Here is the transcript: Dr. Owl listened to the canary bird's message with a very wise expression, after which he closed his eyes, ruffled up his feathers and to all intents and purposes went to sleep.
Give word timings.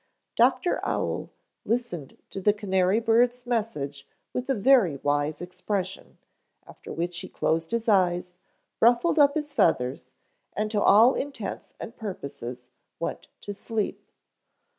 Dr. 0.35 0.79
Owl 0.83 1.29
listened 1.63 2.17
to 2.31 2.41
the 2.41 2.53
canary 2.53 2.99
bird's 2.99 3.45
message 3.45 4.07
with 4.33 4.49
a 4.49 4.55
very 4.55 4.95
wise 4.97 5.43
expression, 5.43 6.17
after 6.65 6.91
which 6.91 7.19
he 7.19 7.29
closed 7.29 7.69
his 7.69 7.87
eyes, 7.87 8.31
ruffled 8.79 9.19
up 9.19 9.35
his 9.35 9.53
feathers 9.53 10.11
and 10.53 10.71
to 10.71 10.81
all 10.81 11.13
intents 11.13 11.75
and 11.79 11.95
purposes 11.95 12.65
went 12.99 13.27
to 13.41 13.53
sleep. 13.53 14.03